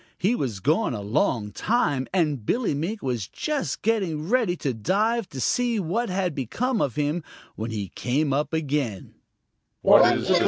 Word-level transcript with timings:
He 0.17 0.33
was 0.33 0.61
gone 0.61 0.95
a 0.95 1.01
long 1.03 1.51
time, 1.51 2.07
and 2.11 2.43
Billy 2.43 2.73
Mink 2.73 3.03
was 3.03 3.27
just 3.27 3.83
getting 3.83 4.27
ready 4.27 4.55
to 4.55 4.73
dive 4.73 5.29
to 5.29 5.39
see 5.39 5.79
what 5.79 6.09
had 6.09 6.33
become 6.33 6.81
of 6.81 6.95
him 6.95 7.23
when 7.55 7.69
he 7.69 7.89
came 7.89 8.33
up 8.33 8.51
again. 8.51 9.13